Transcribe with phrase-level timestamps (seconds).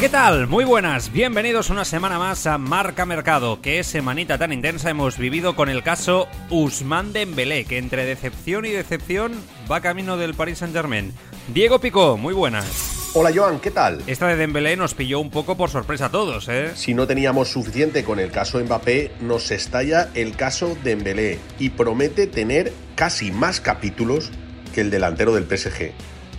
[0.00, 0.46] ¿Qué tal?
[0.46, 3.60] Muy buenas, bienvenidos una semana más a Marca Mercado.
[3.60, 8.70] Qué semanita tan intensa hemos vivido con el caso Usman Dembélé, que entre decepción y
[8.70, 9.32] decepción
[9.70, 11.12] va camino del Paris Saint-Germain.
[11.52, 13.10] Diego Picó, muy buenas.
[13.12, 14.02] Hola Joan, ¿qué tal?
[14.06, 16.70] Esta de Dembélé nos pilló un poco por sorpresa a todos, ¿eh?
[16.76, 22.26] Si no teníamos suficiente con el caso Mbappé, nos estalla el caso Dembélé y promete
[22.26, 24.30] tener casi más capítulos
[24.74, 25.92] que el delantero del PSG.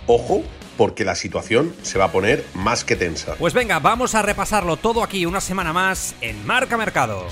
[0.08, 0.42] Ojo,
[0.76, 3.34] porque la situación se va a poner más que tensa.
[3.36, 7.26] Pues venga, vamos a repasarlo todo aquí una semana más en Marca Mercado.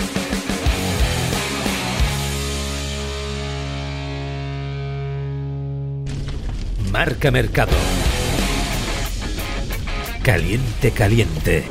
[6.91, 7.77] Marca Mercado.
[10.23, 11.65] Caliente, caliente.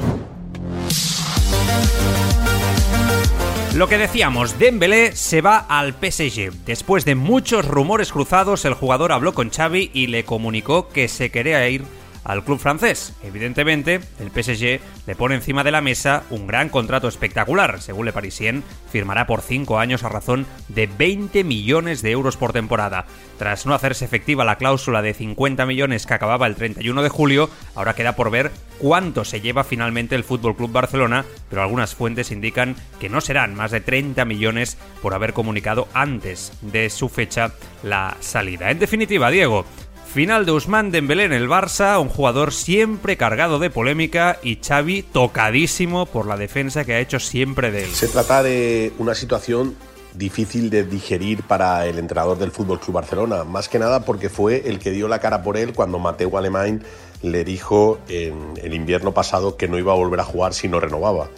[3.79, 6.51] Lo que decíamos, Dembélé se va al PSG.
[6.65, 11.31] Después de muchos rumores cruzados, el jugador habló con Xavi y le comunicó que se
[11.31, 11.85] quería ir
[12.23, 13.13] al club francés.
[13.23, 17.81] Evidentemente, el PSG le pone encima de la mesa un gran contrato espectacular.
[17.81, 22.53] Según Le Parisien, firmará por 5 años a razón de 20 millones de euros por
[22.53, 23.05] temporada.
[23.37, 27.49] Tras no hacerse efectiva la cláusula de 50 millones que acababa el 31 de julio,
[27.75, 32.31] ahora queda por ver cuánto se lleva finalmente el Fútbol Club Barcelona, pero algunas fuentes
[32.31, 37.53] indican que no serán más de 30 millones por haber comunicado antes de su fecha
[37.83, 38.71] la salida.
[38.71, 39.65] En definitiva, Diego,
[40.11, 45.03] Final de Usman Dembélé en el Barça, un jugador siempre cargado de polémica y Xavi
[45.03, 47.91] tocadísimo por la defensa que ha hecho siempre de él.
[47.91, 49.75] Se trata de una situación
[50.15, 54.63] difícil de digerir para el entrenador del Fútbol Club Barcelona, más que nada porque fue
[54.65, 56.83] el que dio la cara por él cuando Mateo Alemán
[57.21, 60.79] le dijo en el invierno pasado que no iba a volver a jugar si no
[60.79, 61.29] renovaba.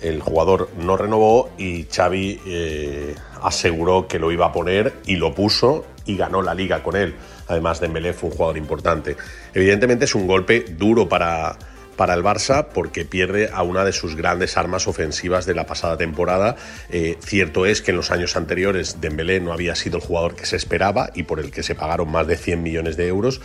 [0.00, 5.34] El jugador no renovó y Xavi eh, aseguró que lo iba a poner y lo
[5.34, 7.16] puso y ganó la liga con él.
[7.48, 9.16] Además, Dembélé fue un jugador importante.
[9.52, 11.58] Evidentemente es un golpe duro para,
[11.96, 15.96] para el Barça porque pierde a una de sus grandes armas ofensivas de la pasada
[15.96, 16.56] temporada.
[16.90, 20.46] Eh, cierto es que en los años anteriores Dembélé no había sido el jugador que
[20.46, 23.40] se esperaba y por el que se pagaron más de 100 millones de euros,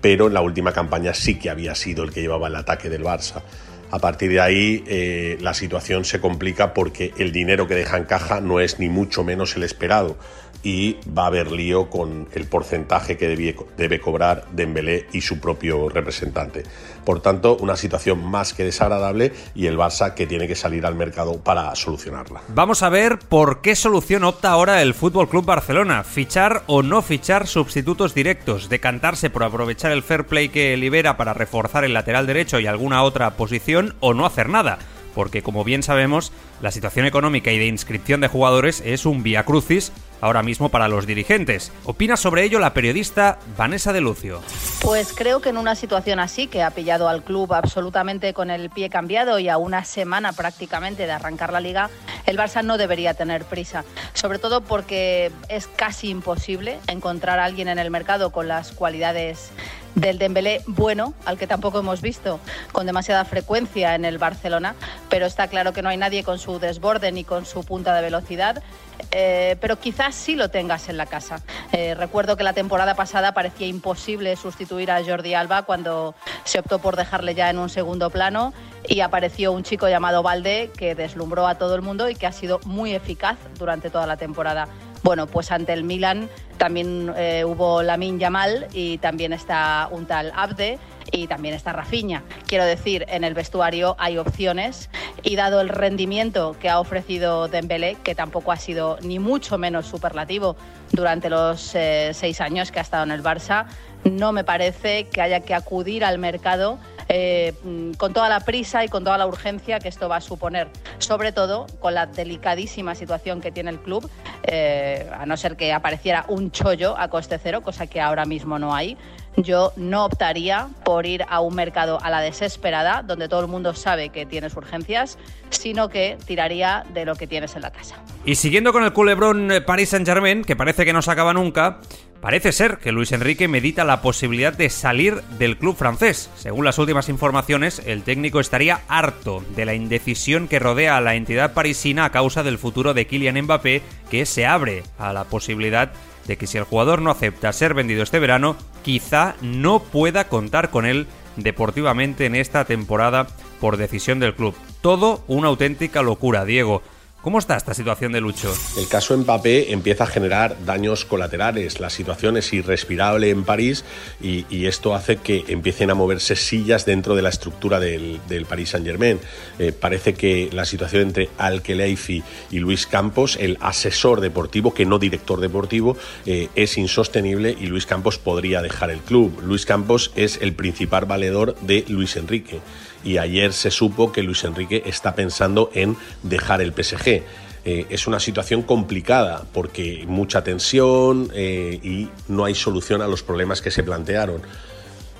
[0.00, 3.04] pero en la última campaña sí que había sido el que llevaba el ataque del
[3.04, 3.42] Barça.
[3.90, 8.04] A partir de ahí eh, la situación se complica porque el dinero que deja en
[8.04, 10.16] caja no es ni mucho menos el esperado
[10.62, 15.40] y va a haber lío con el porcentaje que debe, debe cobrar Dembélé y su
[15.40, 16.62] propio representante.
[17.04, 20.94] Por tanto, una situación más que desagradable y el Barça que tiene que salir al
[20.94, 22.42] mercado para solucionarla.
[22.48, 27.02] Vamos a ver por qué solución opta ahora el Fútbol Club Barcelona: fichar o no
[27.02, 32.26] fichar sustitutos directos, decantarse por aprovechar el fair play que libera para reforzar el lateral
[32.26, 34.78] derecho y alguna otra posición o no hacer nada
[35.14, 39.44] porque como bien sabemos, la situación económica y de inscripción de jugadores es un vía
[39.44, 41.70] crucis ahora mismo para los dirigentes.
[41.84, 44.40] Opina sobre ello la periodista Vanessa de Lucio.
[44.80, 48.70] Pues creo que en una situación así, que ha pillado al club absolutamente con el
[48.70, 51.90] pie cambiado y a una semana prácticamente de arrancar la liga,
[52.24, 53.84] el Barça no debería tener prisa.
[54.14, 59.50] Sobre todo porque es casi imposible encontrar a alguien en el mercado con las cualidades
[59.94, 62.40] del Dembélé bueno, al que tampoco hemos visto
[62.72, 64.74] con demasiada frecuencia en el Barcelona,
[65.08, 68.02] pero está claro que no hay nadie con su desborde ni con su punta de
[68.02, 68.62] velocidad.
[69.10, 71.42] Eh, pero quizás sí lo tengas en la casa.
[71.72, 76.14] Eh, recuerdo que la temporada pasada parecía imposible sustituir a Jordi Alba cuando
[76.44, 78.52] se optó por dejarle ya en un segundo plano
[78.88, 82.32] y apareció un chico llamado Valde que deslumbró a todo el mundo y que ha
[82.32, 84.68] sido muy eficaz durante toda la temporada.
[85.02, 90.32] Bueno, pues ante el Milan también eh, hubo Lamin Yamal y también está un tal
[90.34, 90.78] Abde
[91.10, 92.22] y también está Rafiña.
[92.46, 94.90] Quiero decir, en el vestuario hay opciones
[95.24, 99.86] y dado el rendimiento que ha ofrecido Dembélé, que tampoco ha sido ni mucho menos
[99.86, 100.56] superlativo
[100.92, 103.66] durante los eh, seis años que ha estado en el Barça,
[104.04, 106.78] no me parece que haya que acudir al mercado
[107.14, 107.52] eh,
[107.98, 111.30] con toda la prisa y con toda la urgencia que esto va a suponer, sobre
[111.30, 114.08] todo con la delicadísima situación que tiene el club,
[114.44, 118.58] eh, a no ser que apareciera un chollo a coste cero, cosa que ahora mismo
[118.58, 118.96] no hay.
[119.36, 123.74] Yo no optaría por ir a un mercado a la desesperada, donde todo el mundo
[123.74, 125.18] sabe que tienes urgencias,
[125.50, 127.96] sino que tiraría de lo que tienes en la casa.
[128.24, 131.80] Y siguiendo con el culebrón Paris Saint-Germain, que parece que no se acaba nunca,
[132.22, 136.30] Parece ser que Luis Enrique medita la posibilidad de salir del club francés.
[136.36, 141.16] Según las últimas informaciones, el técnico estaría harto de la indecisión que rodea a la
[141.16, 145.90] entidad parisina a causa del futuro de Kylian Mbappé, que se abre a la posibilidad
[146.28, 150.70] de que si el jugador no acepta ser vendido este verano, quizá no pueda contar
[150.70, 153.26] con él deportivamente en esta temporada
[153.60, 154.54] por decisión del club.
[154.80, 156.82] Todo una auténtica locura, Diego.
[157.22, 158.52] ¿Cómo está esta situación de Lucho?
[158.76, 161.78] El caso Mbappé empieza a generar daños colaterales.
[161.78, 163.84] La situación es irrespirable en París
[164.20, 168.70] y, esto hace que empiecen a moverse sillas dentro de la estructura del, del Paris
[168.70, 169.20] Saint Germain.
[169.60, 174.84] Eh, parece que la situación entre Al Khelaifi y Luis Campos, el asesor deportivo, que
[174.84, 175.96] no director deportivo,
[176.26, 179.40] eh, es insostenible y Luis Campos podría dejar el club.
[179.44, 182.60] Luis Campos es el principal valedor de Luis Enrique
[183.04, 187.22] y ayer se supo que Luis Enrique está pensando en dejar el PSG.
[187.64, 193.22] Eh, es una situación complicada porque mucha tensión eh, y no hay solución a los
[193.22, 194.42] problemas que se plantearon.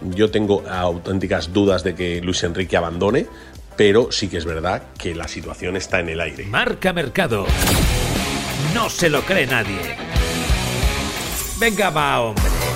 [0.02, 3.26] Yo tengo auténticas dudas de que Luis Enrique abandone,
[3.76, 6.44] pero sí que es verdad que la situación está en el aire.
[6.46, 7.46] Marca Mercado.
[8.74, 9.96] No se lo cree nadie.
[11.60, 12.71] Venga, va, hombre.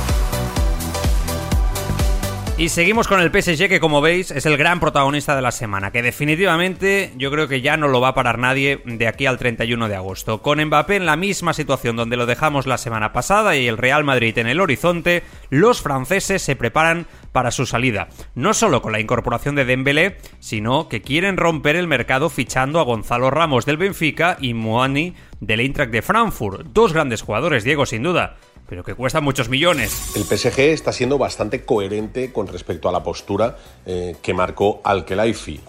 [2.58, 5.90] Y seguimos con el PSG que como veis es el gran protagonista de la semana,
[5.90, 9.36] que definitivamente yo creo que ya no lo va a parar nadie de aquí al
[9.36, 10.40] 31 de agosto.
[10.40, 14.04] Con Mbappé en la misma situación donde lo dejamos la semana pasada y el Real
[14.04, 18.08] Madrid en el horizonte, los franceses se preparan para su salida.
[18.34, 22.84] No solo con la incorporación de Dembélé, sino que quieren romper el mercado fichando a
[22.84, 26.68] Gonzalo Ramos del Benfica y Moani del Eintracht de Frankfurt.
[26.72, 28.36] Dos grandes jugadores, Diego, sin duda
[28.68, 30.16] pero que cuesta muchos millones.
[30.16, 35.60] El PSG está siendo bastante coherente con respecto a la postura eh, que marcó Al-Khelaifi.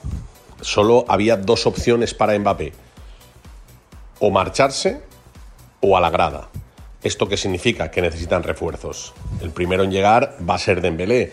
[0.61, 2.73] Solo había dos opciones para Mbappé:
[4.19, 5.01] o marcharse
[5.81, 6.49] o a la grada.
[7.03, 7.91] ¿Esto qué significa?
[7.91, 9.13] Que necesitan refuerzos.
[9.41, 11.31] El primero en llegar va a ser Dembélé.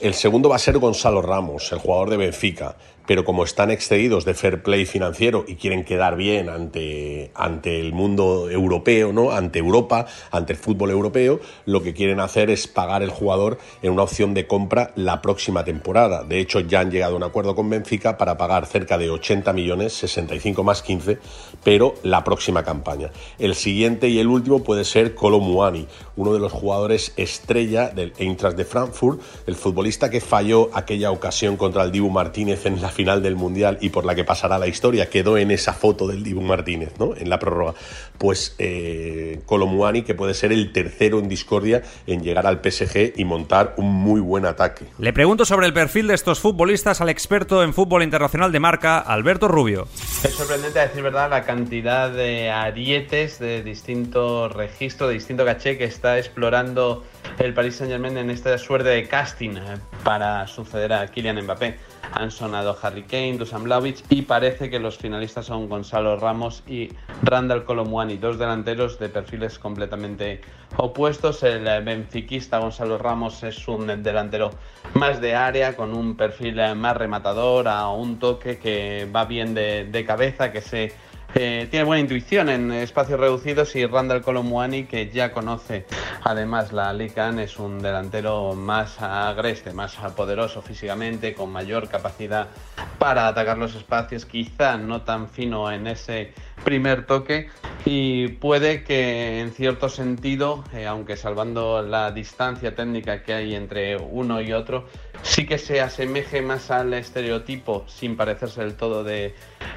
[0.00, 2.76] El segundo va a ser Gonzalo Ramos, el jugador de Benfica
[3.08, 7.94] pero como están excedidos de fair play financiero y quieren quedar bien ante, ante el
[7.94, 9.30] mundo europeo, ¿no?
[9.30, 13.92] ante Europa, ante el fútbol europeo, lo que quieren hacer es pagar el jugador en
[13.92, 16.22] una opción de compra la próxima temporada.
[16.22, 19.54] De hecho, ya han llegado a un acuerdo con Benfica para pagar cerca de 80
[19.54, 21.18] millones, 65 más 15,
[21.64, 23.10] pero la próxima campaña.
[23.38, 28.56] El siguiente y el último puede ser Colo uno de los jugadores estrella del Eintracht
[28.56, 33.22] de Frankfurt, el futbolista que falló aquella ocasión contra el Dibu Martínez en la final
[33.22, 36.40] del Mundial y por la que pasará la historia, quedó en esa foto del Dibu
[36.40, 37.14] Martínez, ¿no?
[37.16, 37.74] En la prórroga.
[38.18, 43.24] Pues eh, Colomuani, que puede ser el tercero en discordia en llegar al PSG y
[43.24, 44.86] montar un muy buen ataque.
[44.98, 48.98] Le pregunto sobre el perfil de estos futbolistas al experto en fútbol internacional de marca,
[48.98, 49.86] Alberto Rubio.
[50.24, 55.78] Es sorprendente, a decir verdad, la cantidad de arietes de distinto registro, de distinto caché
[55.78, 57.04] que está explorando
[57.38, 61.78] el Paris Saint Germain en esta suerte de casting eh, para suceder a Kylian Mbappé.
[62.12, 66.90] Han sonado Harry Kane, Dusan Blaovic y parece que los finalistas son Gonzalo Ramos y
[67.22, 70.40] Randall Colomwani, dos delanteros de perfiles completamente
[70.76, 71.42] opuestos.
[71.42, 74.50] El benfiquista Gonzalo Ramos es un delantero
[74.94, 79.84] más de área, con un perfil más rematador, a un toque que va bien de,
[79.84, 80.92] de cabeza, que se
[81.34, 85.86] eh, tiene buena intuición en espacios reducidos y Randall Colomuani, que ya conoce
[86.24, 92.48] además la Liga, es un delantero más agreste, más poderoso físicamente, con mayor capacidad
[92.98, 96.32] para atacar los espacios, quizá no tan fino en ese
[96.68, 97.48] primer toque
[97.86, 103.96] y puede que en cierto sentido, eh, aunque salvando la distancia técnica que hay entre
[103.96, 104.86] uno y otro,
[105.22, 109.34] sí que se asemeje más al estereotipo, sin parecerse del todo de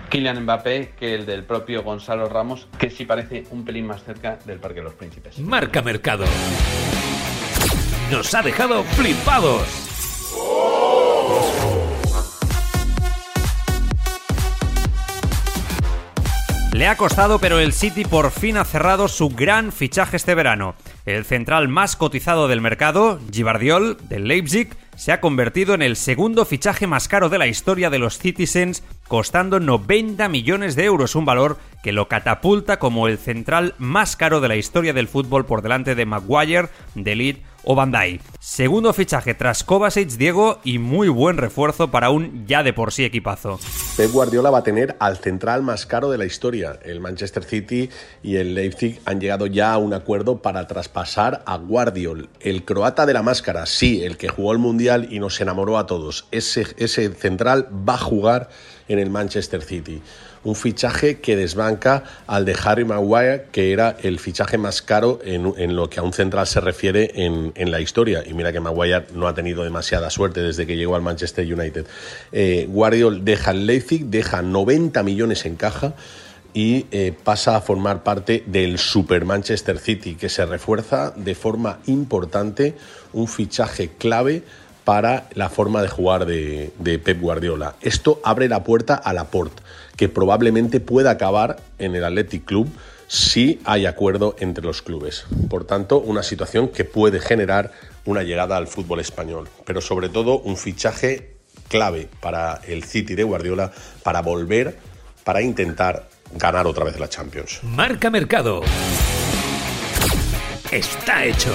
[0.09, 4.37] Kylian Mbappé, que el del propio Gonzalo Ramos, que sí parece un pelín más cerca
[4.43, 5.39] del Parque de los Príncipes.
[5.39, 6.25] Marca Mercado.
[8.11, 9.90] Nos ha dejado flipados.
[16.81, 20.73] Le ha costado, pero el City por fin ha cerrado su gran fichaje este verano.
[21.05, 26.43] El central más cotizado del mercado, Givardiol, del Leipzig, se ha convertido en el segundo
[26.43, 31.25] fichaje más caro de la historia de los Citizens, costando 90 millones de euros, un
[31.25, 35.61] valor que lo catapulta como el central más caro de la historia del fútbol por
[35.61, 38.19] delante de Maguire, de Leeds o Bandai.
[38.39, 43.05] Segundo fichaje tras Kovacic, Diego, y muy buen refuerzo para un ya de por sí
[43.05, 43.59] equipazo.
[43.97, 46.79] Pep Guardiola va a tener al central más caro de la historia.
[46.83, 47.89] El Manchester City
[48.23, 53.05] y el Leipzig han llegado ya a un acuerdo para traspasar a Guardiol, el croata
[53.05, 56.27] de la máscara, sí, el que jugó el Mundial y nos enamoró a todos.
[56.31, 58.49] Ese, ese central va a jugar
[58.87, 60.01] en el Manchester City
[60.43, 65.75] un fichaje que desbanca al de Harry Maguire, que era el fichaje más caro en,
[65.75, 68.23] lo que a un central se refiere en, la historia.
[68.25, 71.85] Y mira que Maguire no ha tenido demasiada suerte desde que llegó al Manchester United.
[72.31, 75.93] Eh, Guardiol deja el Leipzig, deja 90 millones en caja
[76.53, 81.79] y eh, pasa a formar parte del Super Manchester City, que se refuerza de forma
[81.85, 82.75] importante,
[83.13, 84.43] un fichaje clave
[84.83, 87.75] para la forma de jugar de, Pep Guardiola.
[87.81, 89.61] Esto abre la puerta a Laporte,
[90.01, 92.67] que probablemente pueda acabar en el Athletic Club
[93.07, 95.25] si hay acuerdo entre los clubes.
[95.47, 97.71] Por tanto, una situación que puede generar
[98.05, 101.35] una llegada al fútbol español, pero sobre todo un fichaje
[101.67, 104.75] clave para el City de Guardiola para volver,
[105.23, 107.59] para intentar ganar otra vez la Champions.
[107.61, 108.61] Marca Mercado.
[110.71, 111.53] Está hecho.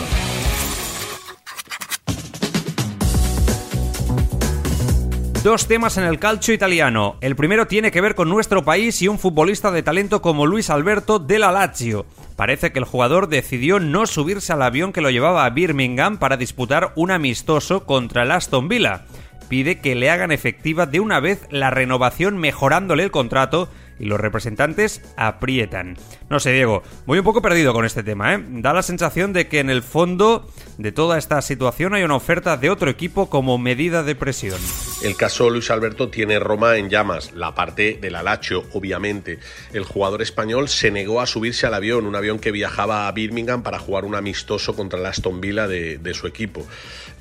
[5.47, 7.19] Dos temas en el calcio italiano.
[7.21, 10.71] El primero tiene que ver con nuestro país y un futbolista de talento como Luis
[10.71, 12.05] Alberto de la Lazio.
[12.35, 16.37] Parece que el jugador decidió no subirse al avión que lo llevaba a Birmingham para
[16.37, 19.05] disputar un amistoso contra el Aston Villa.
[19.49, 24.21] Pide que le hagan efectiva de una vez la renovación mejorándole el contrato y los
[24.21, 25.97] representantes aprietan.
[26.29, 28.45] No sé, Diego, voy un poco perdido con este tema, ¿eh?
[28.49, 30.49] Da la sensación de que en el fondo
[30.79, 34.59] de toda esta situación hay una oferta de otro equipo como medida de presión.
[35.03, 39.39] El caso Luis Alberto tiene Roma en llamas, la parte del Alacho, obviamente.
[39.73, 43.63] El jugador español se negó a subirse al avión, un avión que viajaba a Birmingham
[43.63, 46.67] para jugar un amistoso contra el Aston Villa de, de su equipo.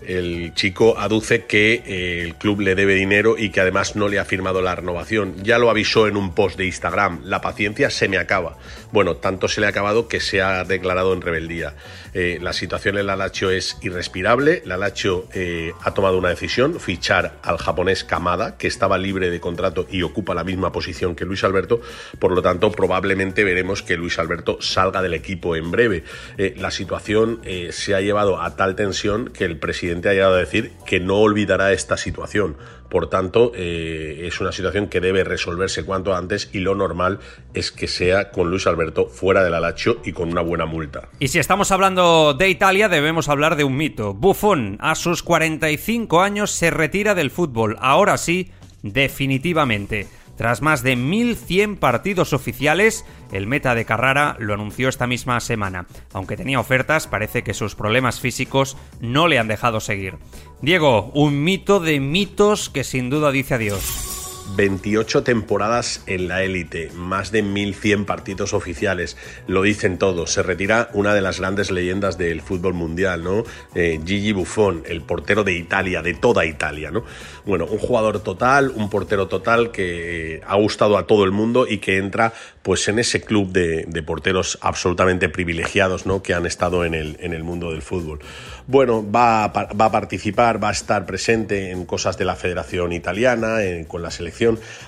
[0.08, 4.20] El chico aduce que eh, el club le debe dinero y que además no le
[4.20, 5.44] ha firmado la renovación.
[5.44, 8.58] Ya lo avisó en un post de Instagram, la paciencia se me acaba.
[8.92, 11.74] Bueno, tanto se le ha acabado que se ha declarado en rebeldía.
[12.14, 14.62] Eh, la situación en la es irrespirable.
[14.66, 14.94] La
[15.34, 20.04] eh, ha tomado una decisión, fichar al japonés Kamada, que estaba libre de contrato y
[20.04, 21.82] ocupa la misma posición que Luis Alberto.
[22.20, 26.04] Por lo tanto, probablemente veremos que Luis Alberto salga del equipo en breve.
[26.38, 30.72] la situación se ha llevado a tal tensión que el presidente ha llegado a decir
[30.86, 32.58] que no olvidará esta situación.
[32.90, 37.20] Por tanto, eh, es una situación que debe resolverse cuanto antes y lo normal
[37.54, 41.10] es que sea con Luis Alberto fuera del Alacho y con una buena multa.
[41.20, 44.14] Y si estamos hablando de Italia, debemos hablar de un mito.
[44.14, 47.76] Buffon, a sus 45 años, se retira del fútbol.
[47.80, 48.52] Ahora sí,
[48.84, 50.08] definitivamente.
[50.38, 55.88] Tras más de 1.100 partidos oficiales, el meta de Carrara lo anunció esta misma semana.
[56.14, 60.18] Aunque tenía ofertas, parece que sus problemas físicos no le han dejado seguir.
[60.62, 64.15] Diego, un mito de mitos que sin duda dice adiós.
[64.56, 70.32] 28 temporadas en la élite, más de 1100 partidos oficiales, lo dicen todos.
[70.32, 73.44] Se retira una de las grandes leyendas del fútbol mundial, ¿no?
[73.74, 77.04] Eh, Gigi Buffon, el portero de Italia, de toda Italia, ¿no?
[77.46, 81.80] Bueno, un jugador total, un portero total que ha gustado a todo el mundo y
[81.80, 86.24] que entra pues en ese club de, porteros absolutamente privilegiados, ¿no?
[86.24, 88.20] Que han estado en el, mundo del fútbol.
[88.66, 94.02] Bueno, va a participar, va a estar presente en cosas de la Federación Italiana, con
[94.02, 94.35] la selección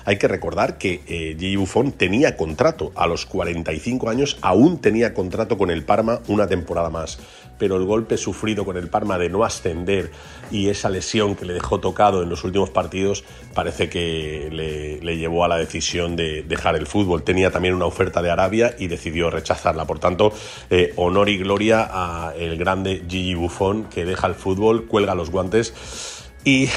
[0.04, 5.14] hay que recordar que eh, Gigi Buffon tenía contrato, a los 45 años aún tenía
[5.14, 7.18] contrato con el Parma una temporada más,
[7.58, 10.10] pero el golpe sufrido con el Parma de no ascender
[10.50, 13.24] y esa lesión que le dejó tocado en los últimos partidos
[13.54, 17.24] parece que le, llevó a la decisión de dejar el fútbol.
[17.24, 19.84] Tenía también una oferta de Arabia y decidió rechazarla.
[19.84, 20.32] Por tanto,
[20.70, 25.30] eh, honor y gloria a el grande Gigi Buffon que deja el fútbol, cuelga los
[25.30, 25.74] guantes
[26.44, 26.68] y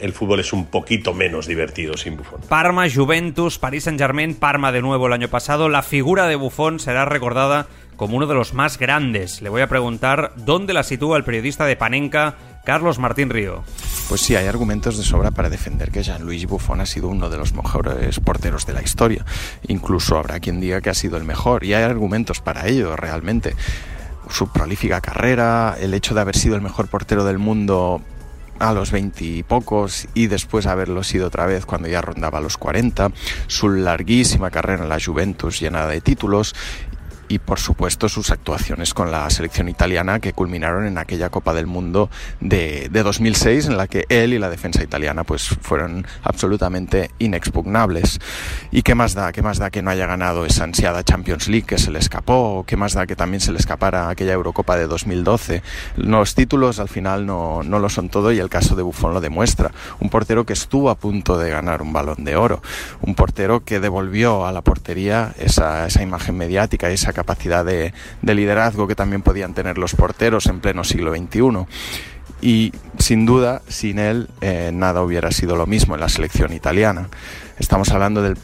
[0.00, 2.40] el fútbol es un poquito menos divertido sin Buffon.
[2.48, 5.68] Parma, Juventus, Paris Saint-Germain, Parma de nuevo el año pasado.
[5.68, 7.66] La figura de Buffon será recordada
[7.96, 9.42] como uno de los más grandes.
[9.42, 13.62] Le voy a preguntar dónde la sitúa el periodista de Panenka, Carlos Martín Río.
[14.08, 17.38] Pues sí, hay argumentos de sobra para defender que Jean-Louis Buffon ha sido uno de
[17.38, 19.24] los mejores porteros de la historia.
[19.68, 23.54] Incluso habrá quien diga que ha sido el mejor, y hay argumentos para ello realmente
[24.28, 28.00] su prolífica carrera, el hecho de haber sido el mejor portero del mundo
[28.58, 33.10] a los veintipocos y, y después haberlo sido otra vez cuando ya rondaba los 40,
[33.48, 36.54] su larguísima carrera en la Juventus llena de títulos
[37.32, 41.66] y por supuesto sus actuaciones con la selección italiana que culminaron en aquella Copa del
[41.66, 42.10] Mundo
[42.40, 48.20] de, de 2006 en la que él y la defensa italiana pues fueron absolutamente inexpugnables.
[48.70, 49.32] ¿Y qué más da?
[49.32, 52.64] ¿Qué más da que no haya ganado esa ansiada Champions League que se le escapó?
[52.66, 55.62] ¿Qué más da que también se le escapara aquella Eurocopa de 2012?
[55.96, 59.22] Los títulos al final no, no lo son todo y el caso de Buffon lo
[59.22, 59.70] demuestra.
[60.00, 62.60] Un portero que estuvo a punto de ganar un balón de oro.
[63.00, 67.21] Un portero que devolvió a la portería esa, esa imagen mediática, esa capacidad
[67.64, 71.66] de, liderazgo que también podían tener los porteros en pleno siglo XXI.
[72.40, 77.08] Y sin duda, sin él, eh, nada hubiera sido lo mismo en la selección italiana.
[77.58, 78.36] Estamos hablando del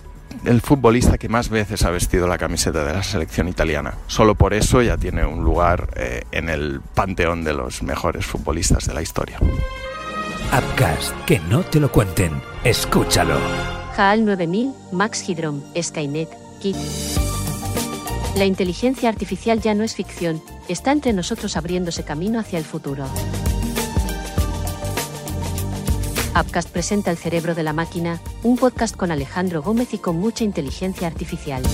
[0.44, 3.94] el futbolista que más veces ha vestido la camiseta de la selección italiana.
[4.06, 8.86] Solo por eso ya tiene un lugar eh, en el panteón de los mejores futbolistas
[8.86, 9.38] de la historia.
[10.52, 12.40] Upcast, que no te lo cuenten.
[12.64, 13.38] Escúchalo.
[13.96, 16.30] HAL 9000, Max Hydrom, Skynet,
[16.60, 16.76] Kit.
[18.38, 23.04] La inteligencia artificial ya no es ficción, está entre nosotros abriéndose camino hacia el futuro.
[26.40, 30.44] Upcast presenta El cerebro de la máquina, un podcast con Alejandro Gómez y con mucha
[30.44, 31.64] inteligencia artificial.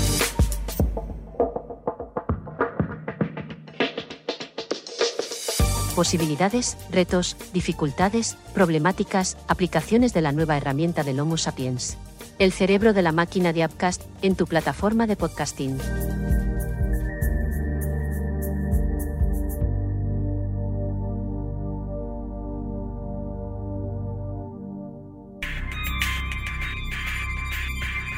[5.95, 11.99] Posibilidades, retos, dificultades, problemáticas, aplicaciones de la nueva herramienta del Homo sapiens.
[12.39, 15.79] El cerebro de la máquina de Upcast en tu plataforma de podcasting.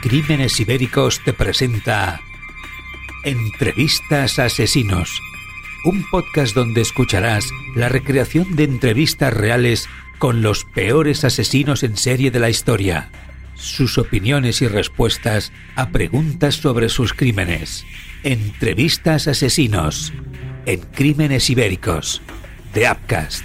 [0.08, 2.20] Crímenes Ibéricos te presenta
[3.24, 5.20] Entrevistas a Asesinos,
[5.84, 9.88] un podcast donde escucharás la recreación de entrevistas reales
[10.20, 13.10] con los peores asesinos en serie de la historia,
[13.56, 17.84] sus opiniones y respuestas a preguntas sobre sus crímenes.
[18.22, 20.12] Entrevistas a Asesinos
[20.66, 22.22] en Crímenes Ibéricos
[22.72, 23.44] de Upcast.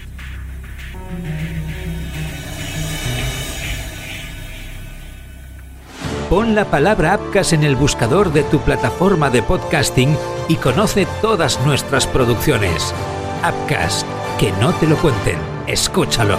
[6.32, 11.60] Pon la palabra Upcast en el buscador de tu plataforma de podcasting y conoce todas
[11.66, 12.96] nuestras producciones.
[13.40, 14.08] Upcast,
[14.40, 16.38] que no te lo cuenten, escúchalo.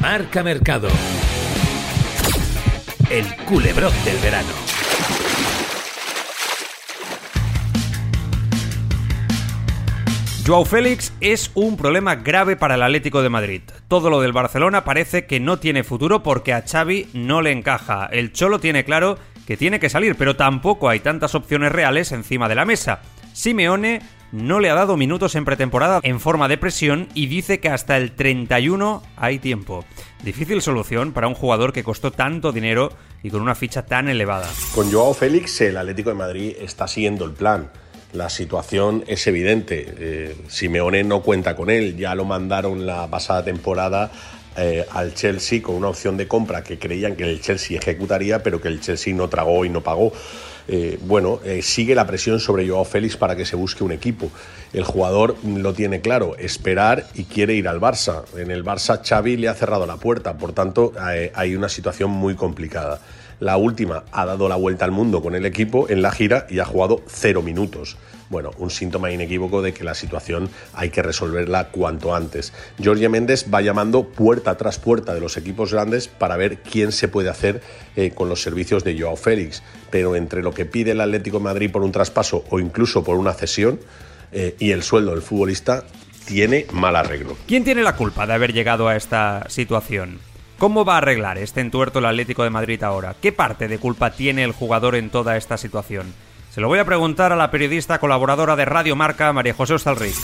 [0.00, 0.88] Marca Mercado.
[3.10, 4.67] El culebrón del verano.
[10.48, 13.60] Joao Félix es un problema grave para el Atlético de Madrid.
[13.86, 18.06] Todo lo del Barcelona parece que no tiene futuro porque a Xavi no le encaja.
[18.06, 22.48] El Cholo tiene claro que tiene que salir, pero tampoco hay tantas opciones reales encima
[22.48, 23.02] de la mesa.
[23.34, 24.00] Simeone
[24.32, 27.98] no le ha dado minutos en pretemporada en forma de presión y dice que hasta
[27.98, 29.84] el 31 hay tiempo.
[30.24, 32.90] Difícil solución para un jugador que costó tanto dinero
[33.22, 34.48] y con una ficha tan elevada.
[34.74, 37.70] Con Joao Félix, el Atlético de Madrid está siguiendo el plan.
[38.12, 39.86] La situación es evidente.
[39.98, 41.96] Eh, Simeone no cuenta con él.
[41.96, 44.10] Ya lo mandaron la pasada temporada
[44.56, 48.60] eh, al Chelsea con una opción de compra que creían que el Chelsea ejecutaría, pero
[48.62, 50.12] que el Chelsea no tragó y no pagó.
[50.70, 54.30] Eh, bueno, sigue la presión sobre Joao Félix para que se busque un equipo.
[54.72, 58.24] El jugador lo tiene claro, esperar y quiere ir al Barça.
[58.36, 62.34] En el Barça Xavi le ha cerrado la puerta, por tanto hay una situación muy
[62.34, 63.00] complicada.
[63.40, 66.58] La última ha dado la vuelta al mundo con el equipo en la gira y
[66.58, 67.96] ha jugado cero minutos.
[68.30, 72.52] Bueno, un síntoma inequívoco de que la situación hay que resolverla cuanto antes.
[72.82, 77.08] Jorge Méndez va llamando puerta tras puerta de los equipos grandes para ver quién se
[77.08, 77.62] puede hacer
[77.96, 79.62] eh, con los servicios de Joao Félix.
[79.90, 83.16] Pero entre lo que pide el Atlético de Madrid por un traspaso o incluso por
[83.16, 83.80] una cesión
[84.32, 85.84] eh, y el sueldo del futbolista,
[86.26, 87.36] tiene mal arreglo.
[87.46, 90.18] ¿Quién tiene la culpa de haber llegado a esta situación?
[90.58, 93.14] ¿Cómo va a arreglar este entuerto el Atlético de Madrid ahora?
[93.20, 96.12] ¿Qué parte de culpa tiene el jugador en toda esta situación?
[96.50, 100.16] Se lo voy a preguntar a la periodista colaboradora de Radio Marca, María José Ostalric.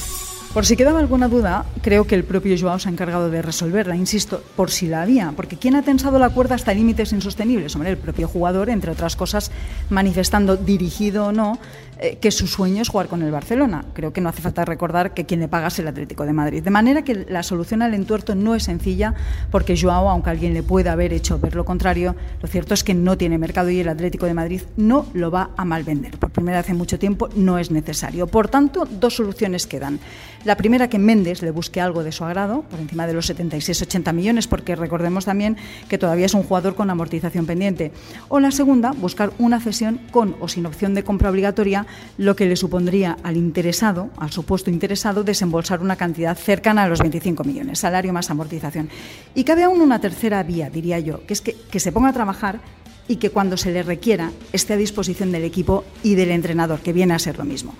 [0.53, 3.95] Por si quedaba alguna duda, creo que el propio Joao se ha encargado de resolverla,
[3.95, 7.75] insisto, por si la había, porque ¿quién ha tensado la cuerda hasta límites insostenibles?
[7.75, 9.53] Hombre, el propio jugador, entre otras cosas,
[9.91, 11.59] manifestando, dirigido o no,
[12.05, 13.83] eh, que su sueño es jugar con el Barcelona.
[13.95, 16.63] Creo que no hace falta recordar que quien le paga es el Atlético de Madrid.
[16.63, 19.15] De manera que la solución al entuerto no es sencilla,
[19.51, 22.93] porque Joao, aunque alguien le pueda haber hecho ver lo contrario, lo cierto es que
[22.93, 26.19] no tiene mercado y el Atlético de Madrid no lo va a mal vender.
[26.19, 28.27] Por primera vez en mucho tiempo no es necesario.
[28.27, 29.99] Por tanto, dos soluciones quedan.
[30.45, 34.13] La primera, que Méndez le busque algo de su agrado, por encima de los 76-80
[34.13, 35.57] millones, porque recordemos también
[35.89, 37.93] que todavía es un jugador con amortización pendiente.
[38.29, 41.87] O la segunda, buscar una cesión con o sin opción de compra obligatoria,
[42.19, 47.01] lo que le supondría al interesado, al supuesto interesado, desembolsar una cantidad cercana a los
[47.01, 48.89] 25 millones, salario más amortización.
[49.35, 52.13] Y cabe aún una tercera vía, diría yo, que es que, que se ponga a
[52.13, 52.61] trabajar
[53.09, 56.93] y que cuando se le requiera esté a disposición del equipo y del entrenador, que
[56.93, 57.75] viene a ser lo mismo.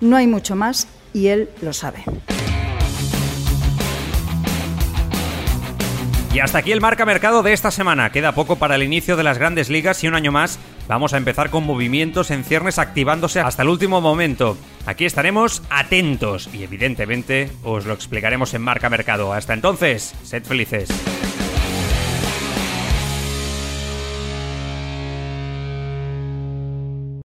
[0.00, 2.04] No hay mucho más y él lo sabe.
[6.38, 8.12] Y hasta aquí el marca mercado de esta semana.
[8.12, 11.16] Queda poco para el inicio de las grandes ligas y un año más vamos a
[11.16, 14.56] empezar con movimientos en ciernes activándose hasta el último momento.
[14.86, 19.32] Aquí estaremos atentos y evidentemente os lo explicaremos en marca mercado.
[19.32, 20.88] Hasta entonces, sed felices.